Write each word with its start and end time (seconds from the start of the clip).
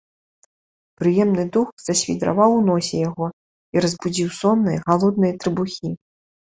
Прыемны 1.01 1.45
дух 1.59 1.67
засвідраваў 1.89 2.51
у 2.59 2.65
носе 2.71 2.95
яго 3.09 3.25
і 3.75 3.87
разбудзіў 3.87 4.27
сонныя, 4.41 4.79
галодныя 4.91 5.33
трыбухі. 5.45 5.99